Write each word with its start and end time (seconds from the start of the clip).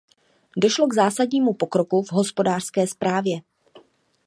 Došlo 0.57 0.87
k 0.89 0.93
zásadnímu 0.97 1.53
pokroku 1.53 2.01
v 2.03 2.11
hospodářské 2.11 2.87
správě. 2.87 3.41